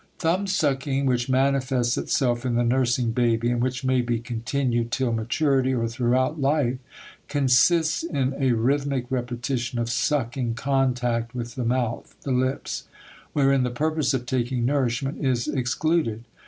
[0.09, 5.13] * Thumbsucking, which manifests itself in the nursing baby and which may be continued till
[5.13, 6.79] maturity or throughout life,
[7.27, 12.85] consists in a rhythmic repetition of sucking contact with the mouth (the lips),
[13.33, 16.23] wherein the purpose of taking nourishment is excluded.